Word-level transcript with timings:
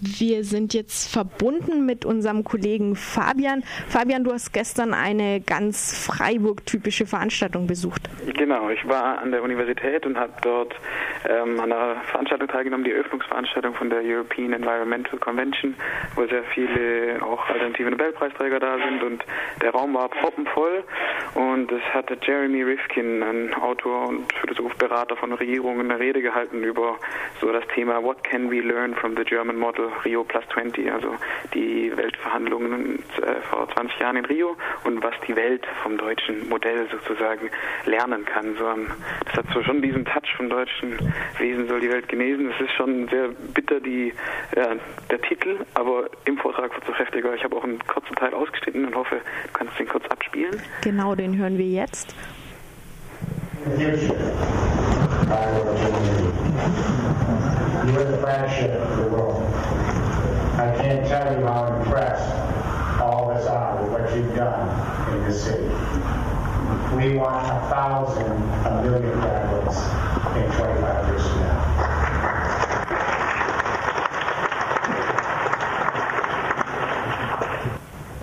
Wir 0.00 0.44
sind 0.44 0.74
jetzt 0.74 1.12
verbunden 1.12 1.84
mit 1.84 2.04
unserem 2.04 2.44
Kollegen 2.44 2.94
Fabian. 2.94 3.64
Fabian, 3.88 4.22
du 4.22 4.32
hast 4.32 4.52
gestern 4.52 4.94
eine 4.94 5.40
ganz 5.40 6.06
Freiburg-typische 6.06 7.06
Veranstaltung 7.06 7.66
besucht. 7.66 8.08
Genau, 8.34 8.70
ich 8.70 8.86
war 8.86 9.18
an 9.18 9.32
der 9.32 9.42
Universität 9.42 10.06
und 10.06 10.16
habe 10.16 10.32
dort 10.42 10.74
ähm, 11.28 11.58
an 11.58 11.72
einer 11.72 11.96
Veranstaltung 12.10 12.48
teilgenommen, 12.48 12.84
die 12.84 12.92
Eröffnungsveranstaltung 12.92 13.74
von 13.74 13.90
der 13.90 14.02
European 14.02 14.52
Environmental 14.52 15.18
Convention, 15.18 15.74
wo 16.14 16.26
sehr 16.26 16.44
viele 16.54 17.20
auch 17.22 17.48
alternative 17.48 17.90
Nobelpreisträger 17.90 18.60
da 18.60 18.76
sind 18.78 19.02
und 19.02 19.24
der 19.62 19.70
Raum 19.72 19.94
war 19.94 20.08
proppenvoll 20.08 20.84
und 21.34 21.72
es 21.72 21.82
hatte 21.92 22.16
Jeremy 22.22 22.62
Rifkin, 22.62 23.22
ein 23.22 23.54
Autor 23.54 24.08
und 24.08 24.32
Philosoph, 24.34 24.74
Berater 24.76 25.16
von 25.16 25.32
Regierungen, 25.32 25.90
eine 25.90 25.98
Rede 25.98 26.22
gehalten 26.22 26.62
über 26.62 26.98
so 27.40 27.52
das 27.52 27.64
Thema 27.74 28.02
What 28.02 28.22
can 28.22 28.50
we 28.50 28.60
learn 28.60 28.94
from 28.94 29.16
the 29.16 29.24
German 29.24 29.56
model 29.56 29.87
Rio 30.04 30.24
Plus 30.24 30.44
20, 30.52 30.90
also 30.92 31.14
die 31.54 31.92
Weltverhandlungen 31.96 32.98
äh, 33.22 33.40
vor 33.50 33.68
20 33.70 33.98
Jahren 33.98 34.16
in 34.16 34.24
Rio 34.24 34.56
und 34.84 35.02
was 35.02 35.14
die 35.26 35.36
Welt 35.36 35.66
vom 35.82 35.98
deutschen 35.98 36.48
Modell 36.48 36.88
sozusagen 36.90 37.50
lernen 37.86 38.24
kann. 38.24 38.56
So, 38.58 38.64
das 39.24 39.34
hat 39.34 39.46
so 39.52 39.62
schon 39.62 39.82
diesen 39.82 40.04
Touch 40.04 40.34
vom 40.36 40.48
deutschen 40.48 40.98
Wesen 41.38 41.68
soll 41.68 41.80
die 41.80 41.90
Welt 41.90 42.08
genesen. 42.08 42.50
Es 42.50 42.60
ist 42.60 42.72
schon 42.72 43.08
sehr 43.08 43.28
bitter 43.54 43.80
die, 43.80 44.12
ja, 44.56 44.76
der 45.10 45.20
Titel, 45.22 45.58
aber 45.74 46.08
im 46.24 46.38
Vortrag 46.38 46.72
wird 46.72 46.82
es 46.82 46.88
so 46.88 46.94
heftiger. 46.94 47.34
Ich 47.34 47.44
habe 47.44 47.56
auch 47.56 47.64
einen 47.64 47.78
kurzen 47.86 48.14
Teil 48.16 48.34
ausgeschnitten 48.34 48.84
und 48.86 48.94
hoffe, 48.94 49.16
du 49.16 49.52
kannst 49.52 49.78
den 49.78 49.88
kurz 49.88 50.06
abspielen. 50.06 50.60
Genau, 50.82 51.14
den 51.14 51.36
hören 51.36 51.58
wir 51.58 51.66
jetzt. 51.66 52.14
You're 57.88 58.04
the 58.04 58.18
flagship 58.18 58.70
of 58.70 58.96
the 58.96 59.02
world. 59.10 59.47
I 60.58 60.76
can't 60.76 61.06
tell 61.06 61.38
you 61.38 61.46
how 61.46 61.72
impressed 61.72 62.34
all 63.00 63.30
of 63.30 63.36
us 63.36 63.46
are 63.46 63.80
with 63.80 63.92
what 63.92 64.16
you've 64.16 64.34
done 64.34 65.14
in 65.14 65.22
this 65.22 65.44
city. 65.44 65.62
We 66.96 67.16
want 67.16 67.46
a 67.46 67.60
thousand, 67.70 68.32
a 68.66 68.82
million 68.82 69.12
graduates 69.20 69.78
in 70.34 70.50
25 70.58 71.06
years 71.06 71.22
from 71.22 71.40
now. 71.42 71.78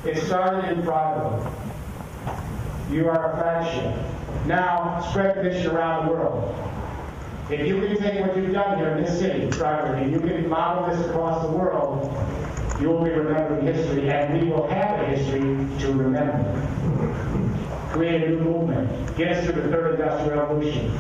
It 0.06 0.18
started 0.26 0.74
in 0.74 0.84
Freiburg. 0.84 1.48
You 2.92 3.08
are 3.08 3.32
a 3.32 3.38
flagship. 3.38 3.96
Now 4.46 5.00
spread 5.10 5.38
this 5.38 5.66
around 5.66 6.08
the 6.08 6.12
world. 6.12 6.54
If 7.50 7.68
you 7.68 7.80
can 7.80 7.96
take 7.98 8.20
what 8.22 8.36
you've 8.36 8.54
done 8.54 8.80
here 8.80 8.90
in 8.90 9.04
this 9.04 9.20
city, 9.20 9.52
Freiburg, 9.52 10.02
and 10.02 10.12
you 10.12 10.20
can 10.20 10.50
model 10.50 10.88
this 10.90 11.06
across 11.08 11.46
the 11.46 11.52
world, 11.52 11.95
you 12.80 12.90
will 12.90 13.04
be 13.04 13.12
remembering 13.12 13.66
history, 13.66 14.10
and 14.10 14.42
we 14.42 14.50
will 14.50 14.68
have 14.68 15.00
a 15.00 15.06
history 15.06 15.42
to 15.80 15.94
remember. 15.94 16.44
Create 17.92 18.24
a 18.24 18.30
new 18.30 18.40
movement. 18.40 19.16
Get 19.16 19.32
us 19.32 19.46
through 19.46 19.62
the 19.62 19.70
third 19.70 20.00
industrial 20.00 20.40
revolution. 20.40 20.92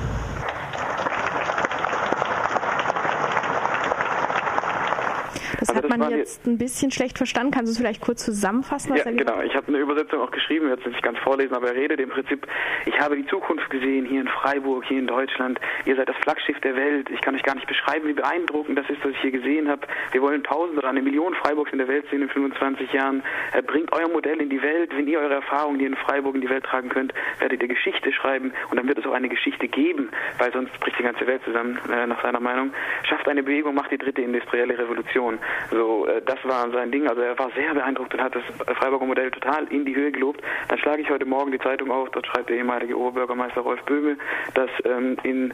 Das 5.60 5.70
Also 5.70 5.76
hat 5.76 5.84
das 5.92 5.98
man 5.98 6.12
jetzt 6.12 6.46
ein 6.46 6.58
bisschen 6.58 6.92
schlecht 6.92 7.18
verstanden. 7.18 7.52
Kannst 7.52 7.70
du 7.70 7.72
es 7.72 7.78
vielleicht 7.78 8.02
kurz 8.02 8.24
zusammenfassen? 8.24 8.92
Was 8.92 9.06
Ja, 9.06 9.12
genau. 9.12 9.42
Ich 9.42 9.56
habe 9.56 9.68
eine 9.68 9.78
Übersetzung 9.78 10.22
auch 10.22 10.32
geschrieben, 10.32 10.66
ich 10.66 10.70
werde 10.70 10.82
es 10.84 10.88
nicht 10.88 11.04
ganz 11.04 11.18
vorlesen, 11.20 11.56
aber 11.56 11.70
er 11.70 11.76
redet 11.76 12.00
im 12.00 12.10
Prinzip, 12.10 12.48
ich 12.86 13.00
habe 13.00 13.16
die 13.16 13.26
Zukunft 13.28 13.70
gesehen 13.70 14.06
hier 14.06 14.22
in 14.22 14.28
Freiburg, 14.28 14.86
hier 14.86 15.00
in 15.00 15.08
Deutschland. 15.08 15.60
Ihr 15.86 15.96
seid 15.96 16.10
das 16.10 16.18
Flaggschiff 16.18 16.60
der 16.62 16.76
Welt. 16.76 17.10
Ich 17.10 17.22
kann 17.22 17.36
euch 17.36 17.44
gar 17.44 17.56
nicht 17.56 17.68
beschreiben, 17.68 18.08
wie 18.08 18.14
beeindruckend 18.14 18.78
das 18.78 18.90
ist, 18.90 19.04
was 19.04 19.12
ich 19.12 19.20
hier 19.20 19.32
gesehen 19.32 19.70
habe. 19.70 19.82
Wir 20.12 20.22
wollen 20.22 20.44
tausend 20.44 20.78
oder 20.78 20.90
eine 20.90 21.02
Million 21.02 21.34
Freiburgs 21.36 21.72
in 21.72 21.80
der 21.80 21.88
Welt 21.88 22.06
sehen 22.10 22.22
in 22.22 22.30
25 22.30 22.92
Jahren. 22.94 23.24
Äh, 23.54 23.62
bringt 23.62 23.92
euer 23.94 24.10
Modell 24.10 24.42
in 24.42 24.50
die 24.50 24.62
Welt. 24.62 24.92
Wenn 24.96 25.08
ihr 25.08 25.20
eure 25.20 25.36
Erfahrungen 25.36 25.80
hier 25.80 25.88
in 25.88 25.96
Freiburg 25.96 26.36
in 26.36 26.42
die 26.42 26.50
Welt 26.50 26.64
tragen 26.64 26.90
könnt, 26.90 27.14
werdet 27.40 27.62
ihr 27.62 27.68
Geschichte 27.68 28.12
schreiben 28.12 28.54
und 28.70 28.78
dann 28.78 28.88
wird 28.88 29.00
es 29.00 29.06
auch 29.06 29.14
eine 29.14 29.30
Geschichte 29.30 29.68
geben, 29.68 30.10
weil 30.38 30.52
sonst 30.52 30.78
bricht 30.80 31.00
die 31.00 31.04
ganze 31.04 31.28
Welt 31.28 31.42
zusammen, 31.44 31.78
äh, 31.92 32.08
nach 32.08 32.22
seiner 32.22 32.40
Meinung. 32.40 32.72
Schafft 33.08 33.28
eine 33.28 33.44
Bewegung, 33.44 33.76
macht 33.76 33.92
die 33.92 33.98
dritte 33.98 34.22
industrielle 34.22 34.78
Revolution. 34.78 35.25
So, 35.72 36.08
äh, 36.08 36.22
das 36.26 36.38
war 36.44 36.70
sein 36.72 36.92
Ding. 36.92 37.08
Also 37.08 37.22
er 37.22 37.38
war 37.38 37.50
sehr 37.56 37.74
beeindruckt 37.74 38.14
und 38.14 38.22
hat 38.22 38.36
das 38.36 38.44
Freiburger 38.78 39.06
Modell 39.06 39.32
total 39.32 39.66
in 39.66 39.86
die 39.86 39.96
Höhe 39.96 40.12
gelobt. 40.12 40.42
Dann 40.68 40.78
schlage 40.80 41.02
ich 41.02 41.10
heute 41.10 41.26
Morgen 41.26 41.52
die 41.52 41.60
Zeitung 41.60 41.92
auf, 41.92 42.10
dort 42.12 42.28
schreibt 42.28 42.50
der 42.50 42.58
ehemalige 42.58 42.98
Oberbürgermeister 42.98 43.62
Rolf 43.62 43.82
Böhme, 43.84 44.18
dass 44.54 44.70
ähm, 44.86 45.18
in 45.24 45.54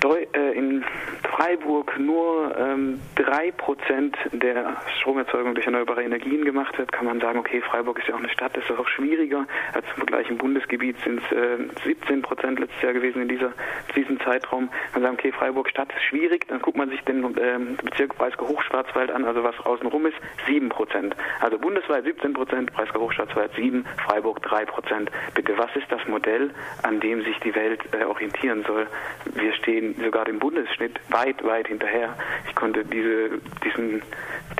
Deu 0.00 0.26
äh, 0.32 0.52
in 0.52 0.82
Freiburg 1.22 1.98
nur 1.98 2.56
ähm, 2.58 3.00
3% 3.16 4.14
der 4.32 4.76
Stromerzeugung 4.98 5.54
durch 5.54 5.66
erneuerbare 5.66 6.02
Energien 6.02 6.44
gemacht 6.44 6.76
wird, 6.78 6.90
kann 6.90 7.04
man 7.04 7.20
sagen, 7.20 7.38
okay, 7.38 7.60
Freiburg 7.60 7.98
ist 7.98 8.08
ja 8.08 8.14
auch 8.14 8.18
eine 8.18 8.30
Stadt, 8.30 8.56
ist 8.56 8.68
das 8.70 8.78
auch 8.78 8.88
schwieriger. 8.88 9.46
Als 9.74 9.84
im 9.96 10.06
gleichen 10.06 10.38
Bundesgebiet 10.38 10.96
sind 11.04 11.20
es 11.22 11.36
äh, 11.36 11.92
17% 12.08 12.58
letztes 12.58 12.82
Jahr 12.82 12.94
gewesen 12.94 13.22
in 13.22 13.28
dieser, 13.28 13.52
diesem 13.94 14.18
Zeitraum. 14.20 14.70
Man 14.94 15.02
sagt, 15.02 15.14
okay, 15.14 15.32
Freiburg 15.32 15.68
Stadt 15.68 15.92
ist 15.94 16.02
schwierig, 16.04 16.48
dann 16.48 16.62
guckt 16.62 16.78
man 16.78 16.88
sich 16.88 17.02
den 17.02 17.22
ähm, 17.38 17.76
Bezirk 17.82 18.16
Breisgau-Hochschwarzwald 18.16 19.10
an, 19.10 19.26
also 19.26 19.44
was 19.44 19.58
außenrum 19.60 20.06
ist, 20.06 20.16
7%. 20.48 21.12
Also 21.40 21.58
bundesweit 21.58 22.06
17%, 22.06 22.70
Breisgau-Hochschwarzwald 22.70 23.52
7, 23.54 23.84
Freiburg 24.06 24.40
3%. 24.46 25.08
Bitte, 25.34 25.58
was 25.58 25.74
ist 25.76 25.90
das 25.90 26.06
Modell, 26.08 26.50
an 26.82 27.00
dem 27.00 27.22
sich 27.22 27.38
die 27.40 27.54
Welt 27.54 27.80
äh, 27.92 28.04
orientieren 28.04 28.64
soll? 28.66 28.86
Wir 29.34 29.52
stehen 29.54 29.89
sogar 30.02 30.24
dem 30.24 30.38
Bundesschnitt 30.38 31.00
weit, 31.10 31.42
weit 31.44 31.68
hinterher. 31.68 32.14
Ich 32.48 32.54
konnte 32.54 32.84
diese, 32.84 33.40
diesen, 33.64 34.02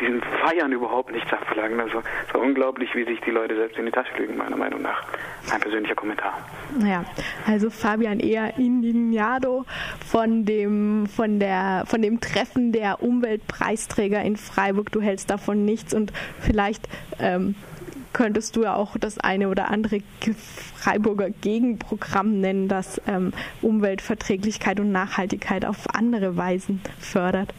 diesen 0.00 0.22
Feiern 0.42 0.72
überhaupt 0.72 1.12
nichts 1.12 1.32
abverlangen. 1.32 1.80
Also 1.80 2.02
es 2.26 2.34
war 2.34 2.40
unglaublich, 2.40 2.94
wie 2.94 3.04
sich 3.04 3.20
die 3.20 3.30
Leute 3.30 3.56
selbst 3.56 3.78
in 3.78 3.86
die 3.86 3.92
Tasche 3.92 4.16
lügen, 4.16 4.36
meiner 4.36 4.56
Meinung 4.56 4.82
nach. 4.82 5.02
Ein 5.52 5.60
persönlicher 5.60 5.94
Kommentar. 5.94 6.38
Ja, 6.84 7.04
also 7.46 7.70
Fabian 7.70 8.20
eher 8.20 8.58
indignado 8.58 9.64
von 10.06 10.44
dem, 10.44 11.06
von, 11.06 11.40
der, 11.40 11.84
von 11.86 12.02
dem 12.02 12.20
Treffen 12.20 12.72
der 12.72 13.02
Umweltpreisträger 13.02 14.22
in 14.22 14.36
Freiburg. 14.36 14.92
Du 14.92 15.00
hältst 15.00 15.30
davon 15.30 15.64
nichts 15.64 15.94
und 15.94 16.12
vielleicht 16.40 16.88
ähm, 17.18 17.54
könntest 18.20 18.54
du 18.54 18.64
ja 18.64 18.74
auch 18.74 18.98
das 18.98 19.16
eine 19.16 19.48
oder 19.48 19.70
andere 19.70 20.00
Freiburger 20.74 21.30
Gegenprogramm 21.30 22.38
nennen, 22.38 22.68
das 22.68 23.00
ähm, 23.06 23.32
Umweltverträglichkeit 23.62 24.78
und 24.78 24.92
Nachhaltigkeit 24.92 25.64
auf 25.64 25.88
andere 25.94 26.36
Weisen 26.36 26.82
fördert. 26.98 27.54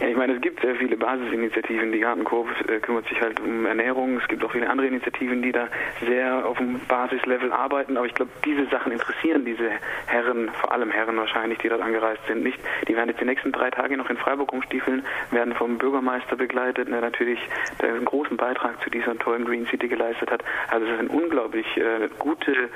Ja, 0.00 0.08
ich 0.08 0.16
meine, 0.16 0.32
es 0.32 0.40
gibt 0.40 0.62
sehr 0.62 0.76
viele 0.76 0.96
Basisinitiativen. 0.96 1.92
Die 1.92 2.00
Gartenkorb 2.00 2.48
äh, 2.70 2.80
kümmert 2.80 3.06
sich 3.08 3.20
halt 3.20 3.38
um 3.38 3.66
Ernährung. 3.66 4.16
Es 4.16 4.26
gibt 4.28 4.42
auch 4.42 4.50
viele 4.50 4.70
andere 4.70 4.86
Initiativen, 4.86 5.42
die 5.42 5.52
da 5.52 5.68
sehr 6.06 6.46
auf 6.46 6.56
dem 6.56 6.80
Basislevel 6.88 7.52
arbeiten. 7.52 7.98
Aber 7.98 8.06
ich 8.06 8.14
glaube, 8.14 8.30
diese 8.46 8.64
Sachen 8.70 8.92
interessieren 8.92 9.44
diese 9.44 9.70
Herren, 10.06 10.50
vor 10.58 10.72
allem 10.72 10.90
Herren 10.90 11.18
wahrscheinlich, 11.18 11.58
die 11.58 11.68
dort 11.68 11.82
angereist 11.82 12.26
sind, 12.26 12.42
nicht. 12.42 12.58
Die 12.88 12.96
werden 12.96 13.10
jetzt 13.10 13.20
die 13.20 13.26
nächsten 13.26 13.52
drei 13.52 13.70
Tage 13.70 13.98
noch 13.98 14.08
in 14.08 14.16
Freiburg 14.16 14.52
rumstiefeln, 14.52 15.04
werden 15.32 15.54
vom 15.54 15.76
Bürgermeister 15.76 16.34
begleitet, 16.34 16.88
der 16.88 17.02
natürlich 17.02 17.38
einen 17.82 18.06
großen 18.06 18.38
Beitrag 18.38 18.82
zu 18.82 18.88
dieser 18.88 19.18
tollen 19.18 19.44
Green 19.44 19.66
City 19.66 19.86
geleistet 19.86 20.30
hat. 20.30 20.42
Also 20.70 20.86
es 20.86 20.92
ist 20.92 20.98
eine 21.00 21.08
unglaublich 21.10 21.66
äh, 21.76 22.08
gute 22.18 22.70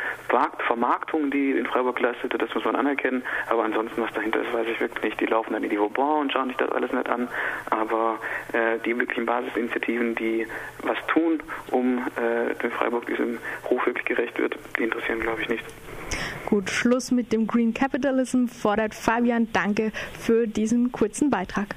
Vermarktung, 0.66 1.30
die 1.30 1.52
in 1.52 1.64
Freiburg 1.64 1.96
geleistet 1.96 2.32
wird. 2.32 2.42
Das 2.42 2.54
muss 2.54 2.66
man 2.66 2.76
anerkennen. 2.76 3.22
Aber 3.48 3.64
ansonsten, 3.64 4.02
was 4.02 4.12
dahinter 4.12 4.42
ist, 4.42 4.52
weiß 4.52 4.66
ich 4.68 4.78
wirklich 4.78 5.02
nicht. 5.02 5.20
Die 5.20 5.26
laufen 5.26 5.54
dann 5.54 5.64
in 5.64 5.70
die 5.70 5.78
Vauban 5.78 6.20
und 6.20 6.32
schauen 6.32 6.48
sich 6.48 6.58
das 6.58 6.70
alles 6.70 6.92
nicht 6.92 7.08
an 7.08 7.13
an, 7.14 7.28
aber 7.70 8.18
äh, 8.52 8.78
die 8.84 8.98
wirklichen 8.98 9.26
Basisinitiativen, 9.26 10.14
die 10.14 10.46
was 10.82 10.98
tun, 11.08 11.42
um 11.70 11.98
äh, 12.16 12.54
dem 12.62 12.70
Freiburg 12.70 13.06
diesem 13.06 13.38
Ruf 13.70 13.86
wirklich 13.86 14.04
gerecht 14.04 14.38
wird, 14.38 14.56
die 14.78 14.84
interessieren, 14.84 15.20
glaube 15.20 15.42
ich, 15.42 15.48
nicht. 15.48 15.64
Gut, 16.46 16.70
Schluss 16.70 17.10
mit 17.10 17.32
dem 17.32 17.46
Green 17.46 17.72
Capitalism 17.72 18.46
fordert 18.46 18.94
Fabian. 18.94 19.48
Danke 19.52 19.92
für 20.18 20.46
diesen 20.46 20.92
kurzen 20.92 21.30
Beitrag. 21.30 21.66